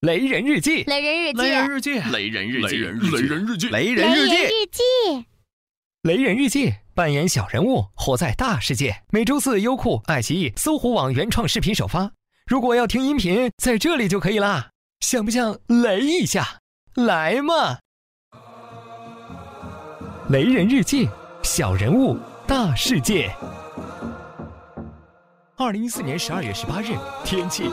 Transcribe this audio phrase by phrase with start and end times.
[0.00, 4.36] 雷人日记，雷人日记，雷人日记，雷人日记，雷人日记，雷人日记，
[4.72, 5.26] 记，
[6.04, 9.02] 雷人日记，扮演小人物，活在大世界。
[9.10, 12.10] 每周四，优酷、爱奇艺、搜狐网原创视频首发。
[12.46, 14.70] 如果要听音频，在这里就可以啦。
[15.00, 16.60] 想不想雷一下？
[16.94, 17.78] 来嘛！
[20.30, 21.10] 雷人日记，
[21.42, 23.30] 小人物，大世界。
[25.56, 27.70] 二零一四年十二月十八日，天气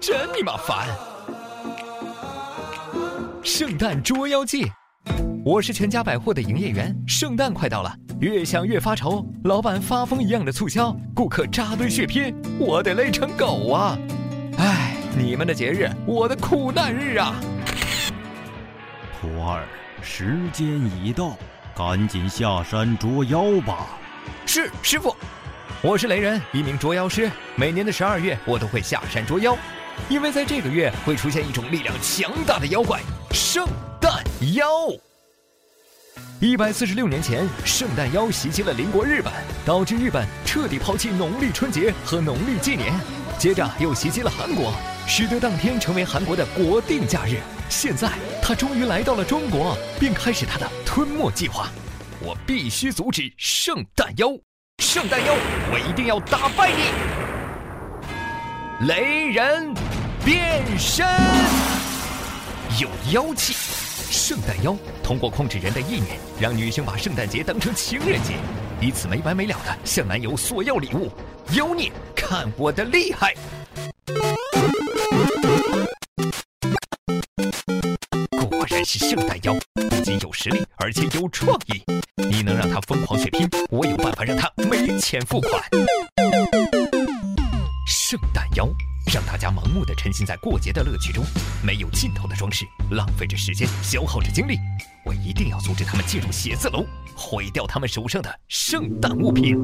[0.00, 0.88] 真你妈烦。
[3.44, 4.66] 圣诞捉妖记，
[5.44, 6.96] 我是全家百货的营业员。
[7.06, 13.98] 圣诞快到了，越想越发愁，老板发疯一样的促销，顾客扎堆血拼，我得累成狗啊！
[14.56, 17.34] 唉，你们的节日，我的苦难日啊！
[19.20, 19.66] 徒儿，
[20.00, 21.36] 时间已到，
[21.76, 23.88] 赶紧下山捉妖吧。
[24.46, 25.14] 是师傅，
[25.82, 27.30] 我是雷人，一名捉妖师。
[27.56, 29.54] 每年的十二月，我都会下山捉妖。
[30.08, 33.00] 因为在这个月会出现一种力量强大的妖怪——
[33.32, 33.66] 圣
[34.00, 34.22] 诞
[34.54, 34.66] 妖。
[36.40, 39.32] 一百四十六年前，圣诞妖袭击了邻国日本，
[39.64, 42.92] 导致日本彻底抛弃农历春节和农历纪年。
[43.38, 44.72] 接着又袭击了韩国，
[45.06, 47.38] 使得当天成为韩国的国定假日。
[47.70, 48.10] 现在
[48.42, 51.68] 他终于来到了中国，并开始他的吞没计划。
[52.20, 54.28] 我必须阻止圣诞妖！
[54.78, 55.34] 圣诞妖，
[55.72, 56.92] 我一定要打败你！
[58.86, 59.72] 雷人
[60.24, 61.06] 变身，
[62.80, 63.52] 有妖气。
[64.10, 68.34] 圣诞妖通过控制人的意念，让女性把圣诞节当成情人节，
[68.80, 71.10] 以此没完没了的向男友索要礼物。
[71.52, 73.34] 妖孽，看我的厉害！
[78.48, 81.82] 果然是圣诞妖，不仅有实力，而且有创意。
[82.16, 85.62] 你能让他疯狂血拼，我有办法让他没钱付款。
[87.86, 88.66] 圣诞妖
[89.12, 91.24] 让大家盲目的沉浸在过节的乐趣中，
[91.62, 94.58] 没有尽头的装饰，浪费着时间，消耗着精力。
[95.04, 99.56] 我一定要阻止他们进入写字楼，毁掉他们手上的圣诞物品。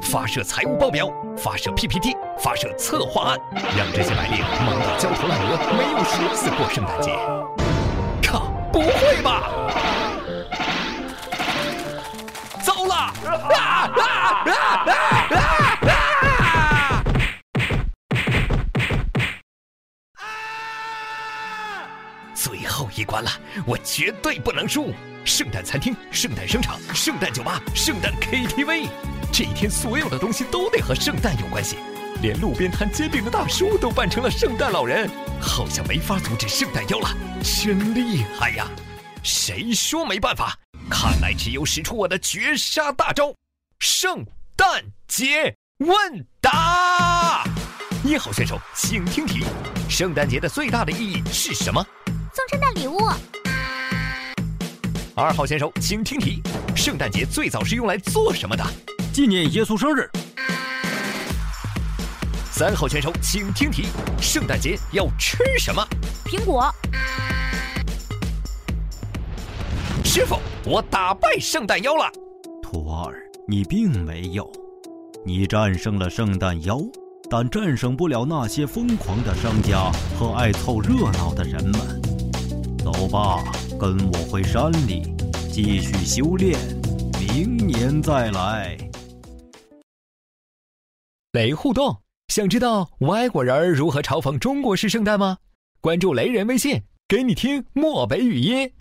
[0.00, 3.38] 发射财务报表，发射 PPT，发射策划案，
[3.76, 7.10] 让这些白领忙到焦头烂额，没有心思过圣诞节。
[8.26, 9.50] 靠，不会吧？
[12.64, 12.94] 糟了！
[12.94, 13.12] 啊
[13.54, 14.00] 啊
[14.46, 14.52] 啊
[14.90, 15.38] 啊
[15.82, 15.97] 啊！
[22.40, 23.28] 最后一关了，
[23.66, 24.94] 我绝对不能输！
[25.24, 28.88] 圣诞餐厅、圣诞商场、圣诞酒吧、圣诞 KTV，
[29.32, 31.78] 这一天所有的东西都得和圣诞有关系，
[32.22, 35.10] 连路边摊煎饼的大叔都扮成了圣诞老人，
[35.40, 37.08] 好像没法阻止圣诞妖了，
[37.42, 38.68] 真厉害呀！
[39.24, 40.56] 谁说没办法？
[40.88, 43.34] 看来只有使出我的绝杀大招——
[43.80, 44.24] 圣
[44.54, 47.44] 诞节问答。
[48.04, 49.44] 一号选手，请听题：
[49.90, 51.84] 圣诞节的最大的意义是什么？
[52.38, 52.96] 送圣诞礼物。
[55.16, 56.40] 二号选手，请听题：
[56.76, 58.64] 圣诞节最早是用来做什么的？
[59.12, 60.08] 纪念耶稣生日。
[62.52, 63.86] 三号选手，请听题：
[64.20, 65.84] 圣诞节要吃什么？
[66.26, 66.72] 苹果。
[70.04, 72.08] 师傅，我打败圣诞妖了。
[72.62, 73.18] 徒儿，
[73.48, 74.48] 你并没有，
[75.26, 76.78] 你战胜了圣诞妖，
[77.28, 81.97] 但战胜不了那些疯狂的商家和爱凑热闹的人们。
[82.90, 83.44] 走吧，
[83.78, 85.14] 跟我回山里
[85.52, 86.58] 继续修炼，
[87.20, 88.78] 明年再来。
[91.32, 95.36] 雷互动，想知道外国人如何嘲讽中国式圣诞吗？
[95.82, 98.72] 关注雷人微信，给你听漠北语音。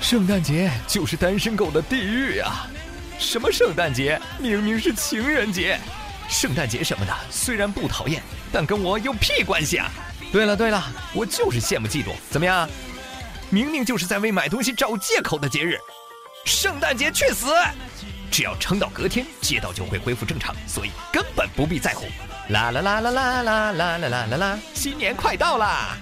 [0.00, 2.70] 圣诞节就是单身狗的地狱啊！
[3.18, 4.18] 什么圣诞节？
[4.40, 5.78] 明明是情人节。
[6.28, 9.90] 圣诞节什么的虽然不讨厌，但跟我有屁关系啊！
[10.32, 10.82] 对了对了，
[11.14, 12.08] 我就是羡慕嫉妒。
[12.30, 12.68] 怎么样？
[13.50, 15.78] 明明就是在为买东西找借口的节日。
[16.44, 17.46] 圣诞节去死！
[18.30, 22.06] 只要撑到隔天，街道就会恢复正常，所以根本不必在乎。
[22.48, 24.58] 啦啦啦啦啦啦啦啦啦啦！
[24.74, 25.96] 新年快到啦！